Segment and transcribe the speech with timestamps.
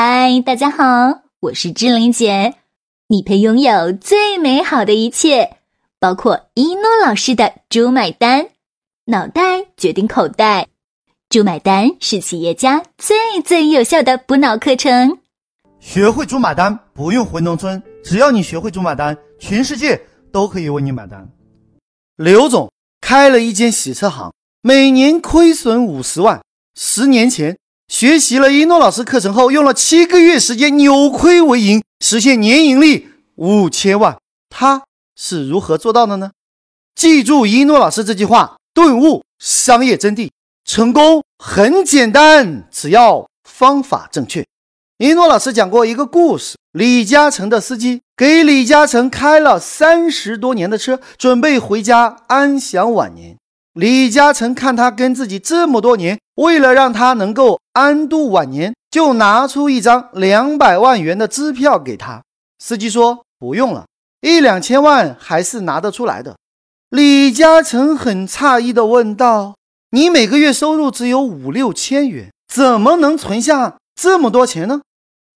[0.00, 2.54] 嗨，大家好，我是志玲姐。
[3.08, 5.56] 你配拥有最美好的一切，
[5.98, 8.50] 包括一诺老师的“猪买单”，
[9.06, 10.68] 脑袋决定口袋
[11.28, 15.18] ，“猪买单”是企业家最最有效的补脑课程。
[15.80, 21.28] 学会“猪买单”，不用回农村，只要你学会“猪买单”，全世界都可以为你买单。
[22.14, 22.70] 刘总
[23.00, 26.40] 开了一间洗车行，每年亏损五十万。
[26.76, 27.58] 十年前。
[27.88, 34.16] 学习了一诺老师课程后，用了七个月时间扭亏为盈，实现年盈利五千万。
[34.50, 34.84] 他
[35.16, 36.30] 是如何做到的呢？
[36.94, 40.30] 记住一诺老师这句话，顿悟商业真谛。
[40.64, 44.44] 成功很简单，只要方法正确。
[44.98, 53.36] 一诺老师讲过一个故事：李嘉诚的司机给李嘉诚开了三十多年的车，准备回家安享晚年。
[53.74, 62.22] 李嘉诚看他跟自己这么多年，为了让他能够安度晚年，就拿出一张两百万元的支票给他。
[62.58, 63.86] 司机说不用了，
[64.20, 66.36] 一两千万还是拿得出来的。
[66.90, 69.54] 李嘉诚很诧异地问道
[69.92, 74.80] ：“你每个月收入只有五六千元，怎么能存下这么多钱呢？”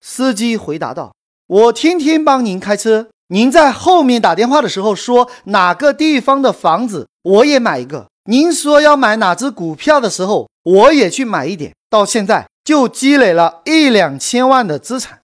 [0.00, 1.14] 司机回答道
[1.46, 15.18] ：“我天天帮您开车，您在后面打电话的时候说哪个地方的房子，我也买一个。”您说要买哪只股票的时候，我也去买一点，到现在就积累了一两千万的资产。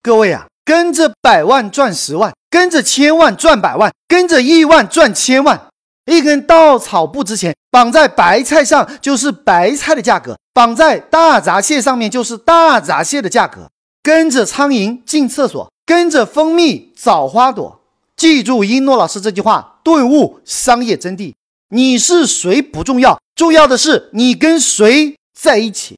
[0.00, 5.60] 各位啊，跟着百万赚十万，跟着千万赚百万，跟着亿万赚千万。
[6.08, 13.68] 一根稻草不值钱，绑在白菜上就是白菜的价格，绑在大闸蟹上面就是大闸蟹的价格。
[14.04, 17.80] 跟着苍蝇进厕所，跟着蜂蜜找花朵。
[18.16, 21.34] 记住一诺老师这句话，顿悟商业真谛。
[21.68, 25.96] 你是谁不重要，重要的是你跟谁在一起。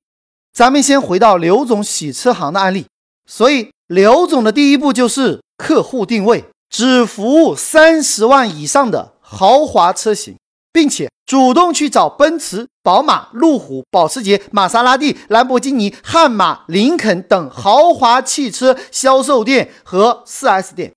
[0.52, 2.86] 咱们先回到刘总洗车行的案例。
[3.26, 10.38] 所以，刘总的第一步就是客户定位，只服务三十万以上的豪华车型，
[10.72, 20.94] 并且主动去找奔驰、宝马、路虎、保时捷、玛莎拉蒂、兰博基尼、悍马、林肯等豪华汽车销售店和 4S 店，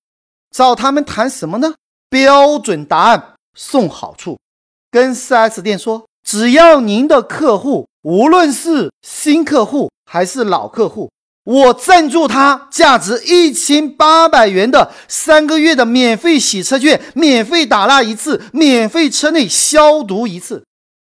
[0.55, 1.73] 找他们谈什么呢？
[2.09, 4.37] 标准答案，送好处。
[4.91, 11.09] 跟 4S 店说，只要您的客户无论是新客户还是老客户，
[11.45, 20.63] 我赞助他价值一千八百元的三个月的免费洗车券，免费打蜡一次，免费车内消毒一次。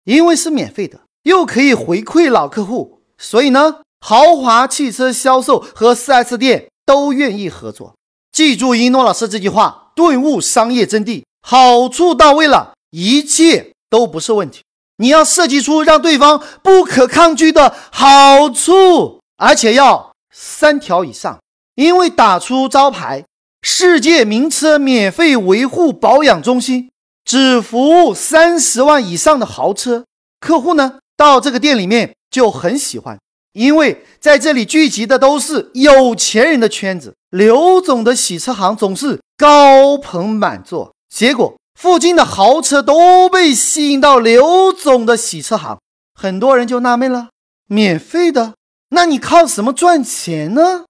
[0.05, 7.93] 因为是免费的，又可以回馈老客户，所以呢，豪华汽车销售和 4S 店都愿意合作。
[8.31, 12.73] 记住一诺老师这句话，顿悟商业真谛，好处到位了。
[12.91, 14.63] 一切都不是问题，
[14.97, 21.39] 你要设计出让对方不可抗拒的好处，而且要三条以上。
[21.75, 23.23] 因为打出招牌
[23.61, 26.89] “世界名车免费维护保养中心”，
[27.23, 30.05] 只服务三十万以上的豪车
[30.39, 33.19] 客户呢，到这个店里面就很喜欢，
[33.53, 37.13] 因为在这里聚集的都是有钱人的圈子。
[37.29, 41.55] 刘总的洗车行总是高朋满座，结果。
[41.77, 45.77] 附近的豪车都被吸引到刘总的洗车行，
[46.15, 47.29] 很多人就纳闷了：
[47.67, 48.55] 免费的，
[48.89, 50.85] 那你靠什么赚钱呢？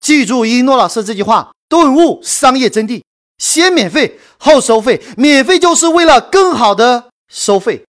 [0.00, 3.02] 记住一诺老师这句话，顿悟商业真谛：
[3.38, 7.84] 先免费后收费，免费就是为了更好的收费。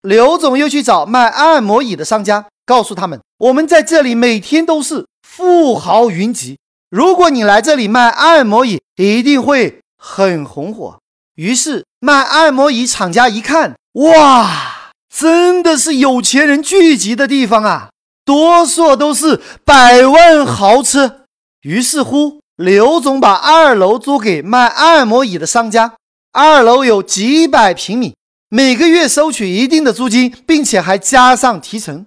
[0.00, 10.98] 刘总又去找卖按摩椅的商家，告诉他们：我们在这里每天都是富豪云集，如果你来这里卖按摩椅，一定会很红火。
[11.40, 11.84] 于是。
[12.02, 17.90] 卖按摩椅厂家一看，哇，真的是有钱人聚集的地方啊！
[18.24, 21.26] 多数都是百万豪车。
[21.60, 25.92] 于是乎，刘总把二楼租给卖按摩椅的商家。
[26.32, 28.14] 二楼有几百平米，
[28.48, 32.06] 每个月收取一定的租金，并且还加上提成。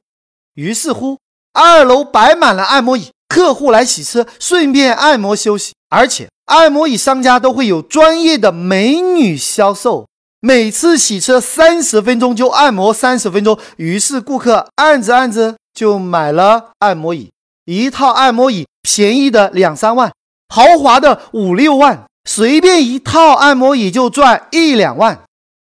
[0.55, 1.19] 于是乎，
[1.53, 6.27] 二楼摆满了按摩椅，客户来洗车，顺便按摩休息，而且。
[6.53, 10.07] 按摩椅商家都会有专业的美女销售，
[10.39, 17.31] 每次洗车三十分钟就按摩三十分钟，于是顾客按着按着就买了按摩椅。
[17.65, 20.11] 一套按摩椅便宜的两三万，
[20.49, 25.23] 豪华的五六万，随便一套按摩椅就赚一两万。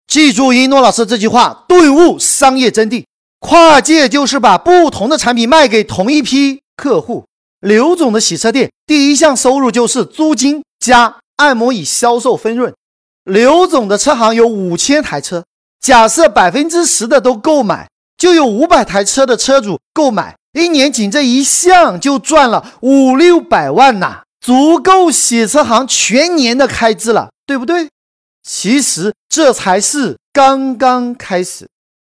[0.07, 3.03] 记住一诺老师这句话，顿悟商业真谛。
[3.39, 7.25] 跨界就是把不同的产品卖给同一批客户。
[7.59, 12.73] 刘总的洗车店第一项收入就是租金加按摩椅销售分润。
[13.23, 15.45] 刘总的车行有五千台车，
[15.79, 27.89] 假设百分之十的都购买，就有五百台车的车主购买一年仅这一项就赚了五六百万呐，足够洗车行全年的开支了，对不对？
[28.41, 31.67] 其实这才是刚刚开始。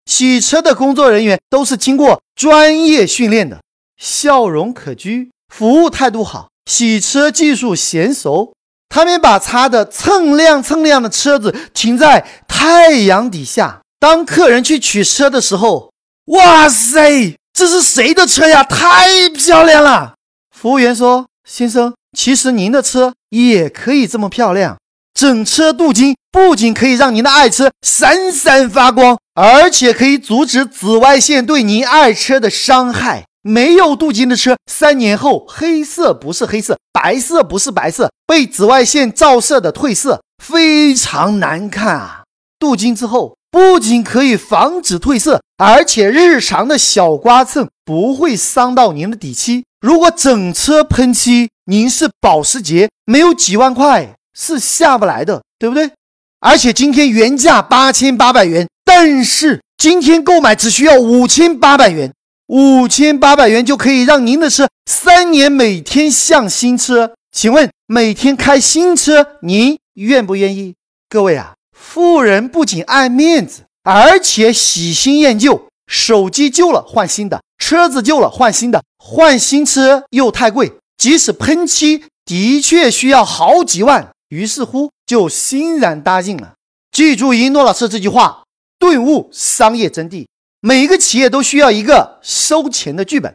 [0.06, 3.62] 洗车的工作人员都是经过专业训练的，
[3.98, 8.54] 笑容可掬，服务态度好，洗车技术娴熟。
[8.90, 15.92] 他们把擦的锃亮锃亮的车子停在太阳底下，当客人去取车的时候，
[16.26, 18.64] 哇塞，这是谁的车呀？
[18.64, 20.14] 太漂亮了！
[20.56, 24.78] 服务员说：“先生，其实您的车也可以这么漂亮。
[25.16, 42.24] 整车镀金，不仅可以让您的爱车闪闪发光，而且可以阻止紫外线对您爱车的伤害。”没有镀金的车，三年后黑色不是黑色，白色不是白色，被紫外线照射的褪色，非常难看啊！
[42.58, 49.66] 镀金之后，不仅可以防止褪色，而且日常的小刮蹭不会伤到您的底漆。
[49.82, 55.92] 如果整车喷漆，您是保时捷，没有几万块是下不来的，对不对？
[56.40, 62.14] 而且今天原价八千八百元，但是今天购买只需要五千八百元。
[62.48, 70.76] 五千八百元就可以让您的车三年每天像新车，请问每天开新车您愿不愿意？
[71.08, 75.68] 各位啊，富人不仅爱面子，而且喜新厌旧。
[75.86, 86.54] 手机旧了换新的，车子旧了换新的，换新车又太贵，即使喷漆的确需要好几万，于是乎就欣然答应了。
[86.92, 88.44] 记住一诺老师这句话，
[88.80, 90.26] 顿悟商业真谛。
[90.66, 93.34] 每一个企业都需要一个收钱的剧本，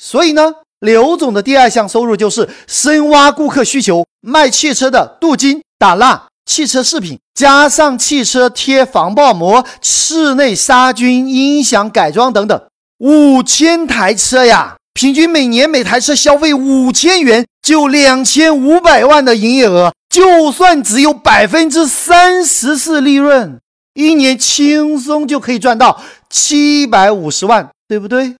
[0.00, 12.62] 所以呢，刘总的第二项收入就是深挖顾客需求，卖汽车的镀金、打蜡、汽车饰品，加上汽车贴防爆膜、室内杀菌、音响改装等等，
[12.98, 23.58] 五千台车呀，平均每年每台车消费五千元，就两千五百万的营业额，就算只有百分之三十是利润。
[23.94, 26.00] 一年轻松就可以赚到
[26.30, 28.34] 七百五十万，对不对？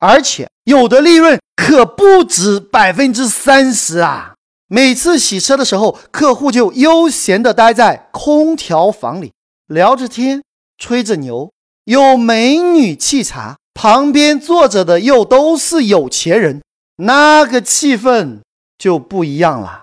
[0.00, 4.34] 而且有的利润可不止百分之三十啊！
[4.68, 9.32] 每次洗车的时候，客户就悠闲地待在空调房里，
[9.66, 10.42] 聊着天，
[10.76, 11.50] 吹着牛，
[11.84, 16.62] 有美女沏茶，旁边坐着的又都是有钱人，
[16.96, 18.40] 那个气氛
[18.76, 19.82] 就不一样了。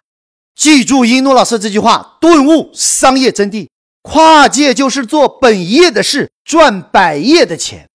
[0.55, 3.67] 记住一诺老师这句话，顿悟商业真谛。
[4.07, 7.89] 跨界就是做本业的事，赚百业的钱。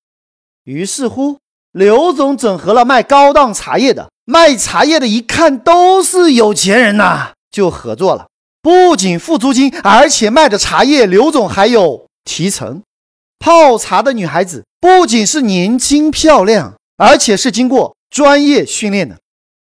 [0.64, 1.38] 于是乎，
[1.70, 8.26] 刘总整合了卖高档茶叶的、卖茶叶的，一看都是有钱人呐，就合作了。
[8.60, 12.82] 不仅付租金，而且卖的茶叶，刘总还有提成。
[13.38, 19.16] 泡茶的女孩子不仅是年轻漂亮，而且是经过专业训练的。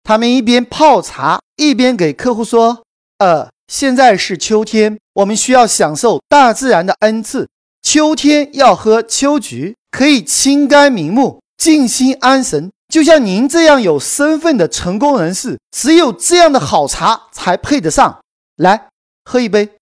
[0.03, 2.83] 他们一边泡茶，一边给客户说
[3.21, 7.49] ：“呃。”现在是秋天，我们需要享受大自然的恩赐。
[7.81, 12.73] 秋天要喝秋菊，可以清肝明目、静心安神。
[12.93, 18.19] 就像您这样有身份的成功人士，只有这样的好茶才配得上。
[18.57, 18.89] 来，
[19.25, 19.77] 喝一杯。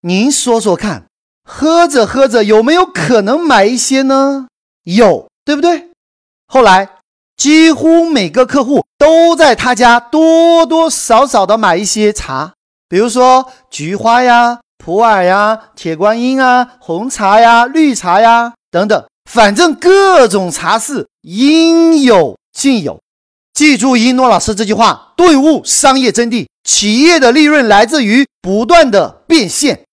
[0.00, 1.04] 您说说看，
[1.48, 4.48] 喝着喝着有没有可能买一些呢？
[4.82, 5.90] 有，对不对？
[6.48, 6.96] 后来，
[7.36, 12.54] 几乎每个客户都在他家多多少少的买一些茶。
[12.92, 23.00] 比如说菊花呀、普洱呀、铁观音啊、红茶呀、绿茶呀等等，反正各种茶事应有尽有。
[23.54, 26.46] 记住一诺老师这句话，顿悟商业真谛。
[26.64, 29.84] 企业的利润来自于不断的变现。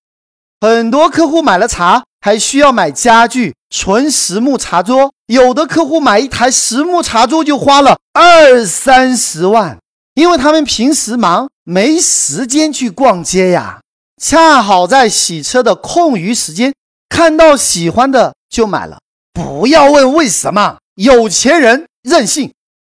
[0.60, 5.14] 很多客户买了茶，还需要买家具，纯实木茶桌。
[5.28, 9.78] 有的客户买一台实木茶桌就花了二三十万。
[10.20, 13.80] 因为他们平时忙，没时间去逛街呀，
[14.22, 16.74] 恰好在洗车的空余时间
[17.08, 19.00] 看到喜欢的就买了。
[19.32, 22.52] 不要问为什么，有钱人任性。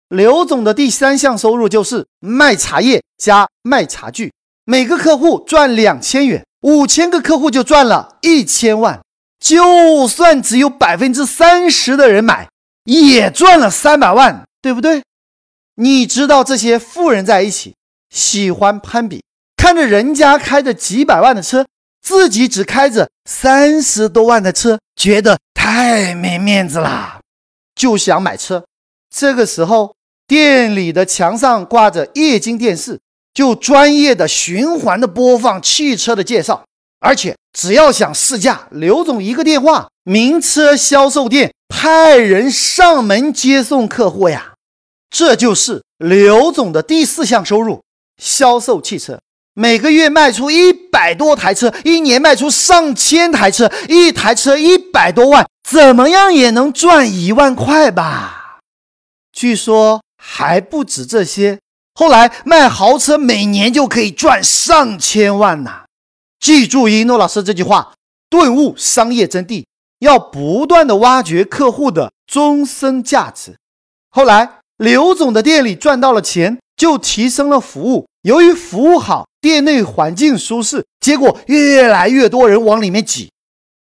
[0.09, 4.33] 刘总的第三项收入就是卖茶叶加卖茶具，
[4.65, 8.99] 每个客户赚两千元，五千个客户就赚了一千万。
[9.39, 12.49] 就算只有百分之三十的人买，
[12.83, 15.01] 也赚了三百万，对不对？
[15.75, 17.75] 你知道这些富人在一起
[18.09, 19.23] 喜欢攀比，
[19.57, 21.65] 看着人家开着几百万的车，
[22.01, 27.21] 自己只开着三十多万的车，觉得太没面子啦，
[27.75, 28.65] 就想买车。
[29.09, 29.95] 这个时候，
[30.27, 32.99] 店里的墙上挂着液晶电视，
[33.33, 36.65] 就专业的循环的播放汽车的介绍，
[36.99, 44.52] 而且只要想试驾，刘总一个电话，名车销售店派人上门接送客户呀。
[45.13, 47.83] 这就是刘总的第四项收入：
[48.17, 49.19] 销售汽车。
[49.53, 58.57] 每个月卖出一百多台车，一年卖出上千台车，一台车一百多万，怎么样也能赚一万块吧？
[59.31, 61.59] 据说还不止这些。
[61.93, 65.85] 后来卖豪车，每年就可以赚上千万呐！
[66.39, 67.93] 记住一诺老师这句话，
[68.31, 69.63] 顿悟商业真谛，
[69.99, 73.57] 要不断的挖掘客户的终身价值。
[74.09, 78.07] 后来刘总的店里赚到了钱，就提升了服务。
[78.23, 83.31] 由于服务好，店内环境舒适，结果越来越多人往里面挤。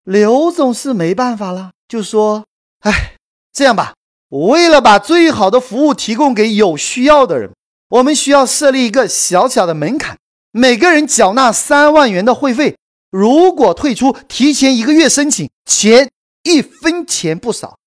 [0.03, 2.45] 刘总是没办法了，就说
[2.81, 3.15] ：“哎，
[3.53, 3.93] 这样吧，
[4.29, 7.51] 为了把最好的服务提供给有需要的人。”
[7.89, 10.17] 我们需要设立一个小小的门槛，
[10.51, 12.75] 每个人缴纳三万元的会费。
[13.11, 16.09] 如果退出，提前一个月申请，钱
[16.41, 17.77] 一分钱不少。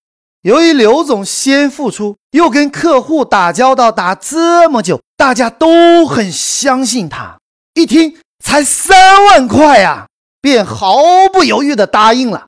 [0.46, 7.36] 由于刘总先付出，又跟客户打交道打这么久，大家都很相信他。
[7.74, 10.06] 一听才三万块呀，
[10.40, 10.98] 便毫
[11.32, 12.46] 不犹豫地答应了。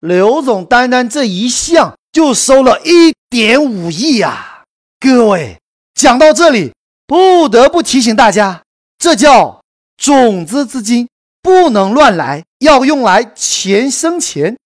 [0.00, 4.64] 刘总单单这一项就收了一点五亿呀！
[4.98, 5.60] 各位，
[5.94, 6.72] 讲到这里。
[7.06, 8.62] 不得不提醒大家，
[8.98, 9.62] 这叫
[9.96, 11.08] 种子资金，
[11.40, 14.56] 不能乱来，要用来钱生钱。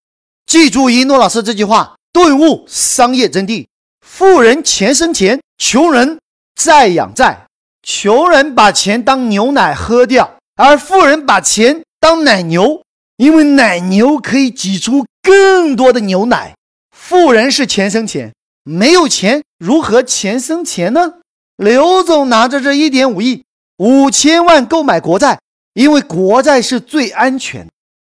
[0.47, 3.67] 记住一诺老师这句话，顿悟商业真谛：
[4.00, 6.19] 富人钱生钱，穷人
[6.55, 7.47] 债养债。
[7.83, 12.83] 穷人把钱当牛奶喝掉，而富人把钱当奶牛，
[13.17, 16.55] 因为奶牛可以挤出更多的牛奶。
[16.90, 21.14] 富人是钱生钱，没有钱如何钱生钱呢？
[21.57, 23.45] 刘总拿着这一点五亿
[23.79, 25.38] 五千万购买国债，
[25.73, 27.67] 因为国债是最安全。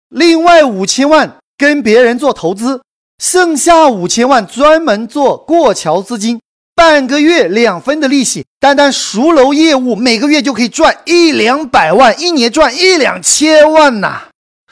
[0.09, 2.81] 另外五千万跟别人做投资，
[3.21, 6.41] 剩下五千万专门做过桥资金，
[6.73, 14.23] 半个月两分的利息，单单赎楼业务每个月就可以赚一两百万，一年赚一两千万呐。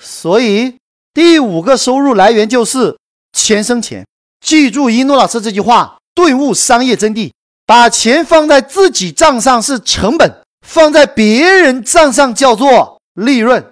[0.01, 0.77] 所以
[1.13, 2.98] 第五个收入来源就是
[3.34, 4.03] 钱生钱。
[4.44, 7.29] 记住一诺老师这句话，顿悟商业真谛。
[7.68, 13.63] 把钱放在自己账上是成本，放在别人账上叫做利润。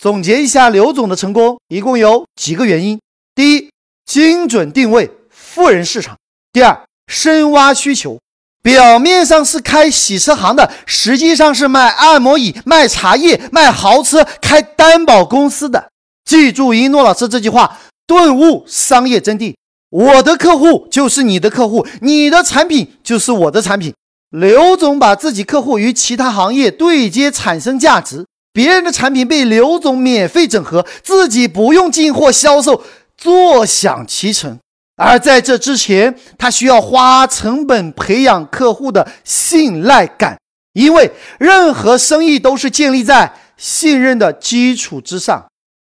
[0.00, 2.98] 总结一下，刘总的成功一共有几个原因：
[3.34, 3.68] 第一，
[4.06, 6.14] 精准定位富人市场；
[6.52, 8.18] 第二，深挖需求。
[8.62, 15.90] 表面上是开洗车行的，实际上是卖按摩椅、卖茶叶、卖豪车、开担保公司的。
[16.24, 19.54] 记住一诺老师这句话，顿悟商业真谛。
[19.90, 23.94] 我的客户就是你的客户，你的产品就是我的产品。
[24.30, 28.24] 刘总把自己客户与其他行业对接，产生价值。
[28.52, 32.82] 别人的产品被刘总免费整合，自己不用进货销售，
[33.16, 34.58] 坐享其成。
[34.96, 40.38] 而在这之前，他需要花成本培养客户的信赖感，
[40.72, 45.46] 因为任何生意都是建立在信任的基础之上。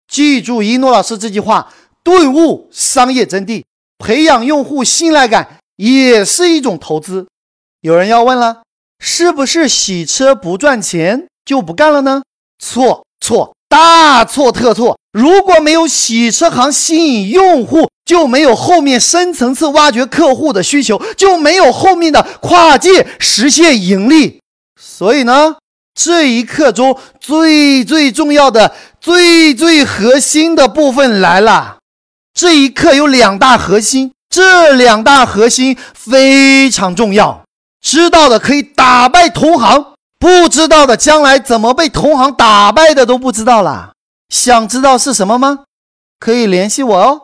[0.08, 1.74] 记住一诺老师这句话，
[2.04, 3.64] 顿悟商业真谛。
[3.98, 7.28] 培养用户信赖感也是一种投资。
[7.82, 8.64] 有人要问了，
[9.00, 12.24] 是不是洗车不赚钱就不干了呢？
[12.60, 14.98] 错错，大错特错！
[15.14, 24.42] 如果没有洗车行吸引用户，就没有后面深层次挖掘客户的需求，就没有后面的跨界实现盈利。
[24.78, 25.56] 所以呢，
[25.96, 31.78] 这一刻中最最重要的、最最核心的部分来了。
[32.34, 37.44] 这一课有两大核心，这两大核心非常重要。
[37.82, 39.91] 知道的可以打败同行，
[40.22, 43.94] 不知道的将来怎么被同行打败的都不知道了。
[44.30, 45.64] 想知道是什么吗？
[46.20, 47.24] 可以联系我哦。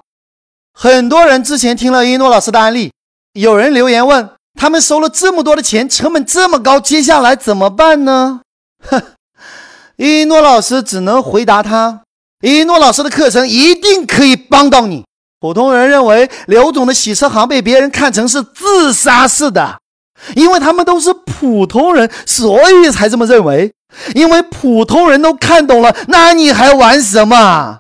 [0.74, 2.92] 很多人之前听了一诺老师的案例，
[3.34, 4.28] 有人留言问
[4.60, 8.42] 他们收了这么多的钱，成本这么高，接下来怎么办呢？
[8.90, 9.00] 哼，
[9.98, 12.02] 一诺老师只能回答他。
[12.42, 15.06] 一诺老师的课程一定可以帮到你。
[15.40, 19.80] 普通人认为刘总的洗车行被别人看成是自杀式的，
[20.36, 23.72] 因为他们都是普通人，所以才这么认为。
[24.16, 27.80] 因为普通人都看懂了，那你还玩什么？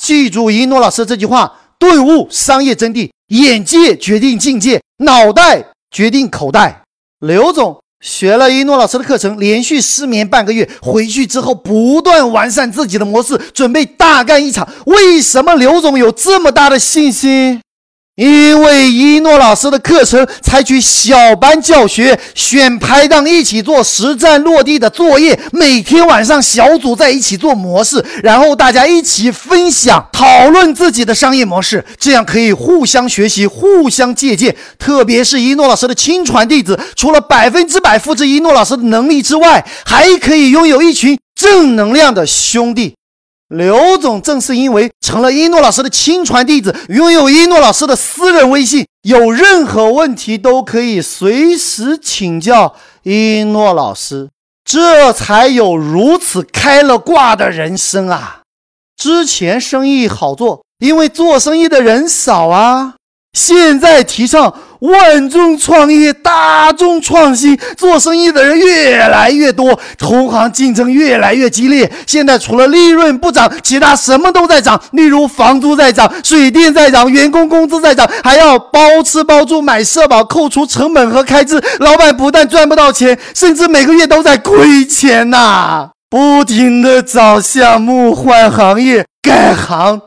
[0.00, 6.82] 记住一诺老师这句话：顿悟商业真谛，眼界决定境界，脑袋决定口袋。
[7.20, 7.78] 刘总。
[8.00, 14.68] 学了一诺老师的课程，连续失眠半个月，回去之后不断完善自己的模式，准备大干一场。
[14.84, 17.62] 为什么刘总有这么大的信心？
[18.16, 34.54] 因为一诺老师的课程采取小班教学，选拍档一起做实战落地的作业，每天晚上小组在一起做模式，然后大家一起分享讨论自己的商业模式，这样可以互相学习、互相借鉴。
[34.78, 42.94] 特别是一诺老师的亲传弟子，除了百分之百复制一诺老师的能力之外，还可以拥有一群正能量的兄弟。
[43.48, 54.30] 刘总正是因为成了一诺老师的亲传弟子，拥有一诺老师的私人微信，有任何问题都可以随时请教一诺老师，
[54.64, 58.40] 这才有如此开了挂的人生啊！
[58.96, 62.94] 之前生意好做，因为做生意的人少啊。
[63.34, 71.90] 现在提倡万众创业、大众创新，做生意的人越来越多，同行竞争越来越激烈。
[72.06, 81.60] 现在除了利润不涨，其他什么都在涨，例如房租在涨、水电在涨、员工工资在涨，还要包吃包住、买社保、扣除成本和开支。
[81.80, 85.90] 老板不但赚不到钱，甚至每个月都在亏钱呐！
[86.10, 90.02] 不停的找项目、换行业、改行。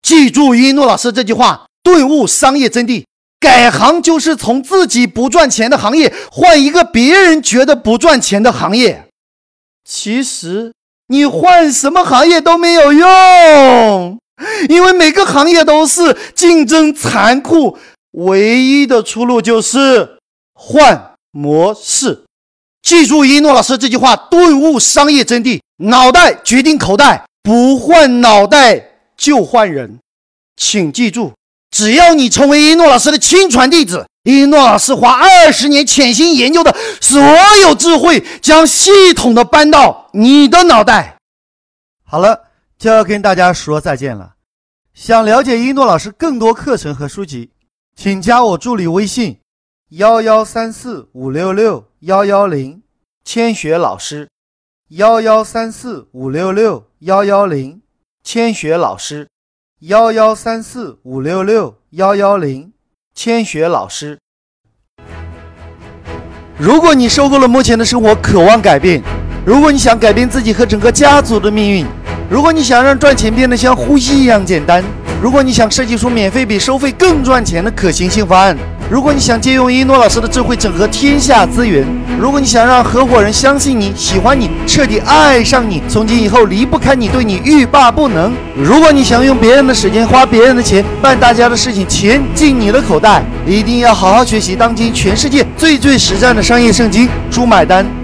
[0.00, 1.62] 记住一诺老师这句话。
[1.82, 3.04] 顿悟商业真谛，
[3.40, 9.08] 改行就是从自己不赚钱的行业换一个别人觉得不赚钱的行业。
[9.84, 10.72] 其实
[11.08, 14.18] 你换什么行业都没有用，
[14.68, 17.76] 因为每个行业都是竞争残酷，
[18.12, 20.18] 唯一的出路就是
[20.54, 22.22] 换模式。
[22.80, 29.98] 记住一诺老师这句话，顿悟商业真谛：脑袋决定口袋，不换脑袋就换人。
[30.56, 31.32] 请记住。
[31.72, 37.18] 只要你成为一诺老师的亲传弟子，一诺老师花二十年潜心研究的所
[37.62, 41.16] 有智慧，将系统的搬到你的脑袋。
[42.04, 42.42] 好了，
[42.78, 44.34] 就要跟大家说再见了。
[44.92, 47.50] 想了解一诺老师更多课程和书籍，
[47.96, 49.40] 请加我助理微信：
[49.88, 52.82] 幺幺三四五六六幺幺零，
[53.24, 54.28] 千雪老师。
[54.90, 57.80] 幺幺三四五六六幺幺零，
[58.22, 59.26] 千雪老师。
[59.88, 62.70] 幺幺三四五六六幺幺零，
[63.16, 64.16] 千雪老师。
[66.56, 69.02] 如果你受够了目前的生活，渴望改变；
[69.44, 71.84] 如果你想改变自己和整个家族的命运；
[72.30, 74.84] 如果你想让赚钱变得像呼吸一样简单；
[75.22, 78.58] 如果你想设计出免费比收费更赚钱的可行性方案。
[78.90, 81.86] 如果你想借用一诺老师的智慧整合天下资源，
[82.18, 97.84] 如果你想让合伙人相信你、喜欢你、彻底爱上你，从今以后离不开你、对你欲罢不能；如果你想用别人的时间、花别人的钱办大家的事情，钱进你的口袋，一定要好好学习当今全世界最最实战的商业圣经《猪买单》，